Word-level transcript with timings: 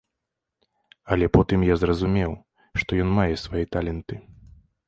Але 1.15 1.25
потым 1.37 1.59
я 1.69 1.75
зразумеў, 1.83 2.31
што 2.83 2.91
ён 3.05 3.09
мае 3.19 3.31
свае 3.45 3.65
таленты. 3.77 4.15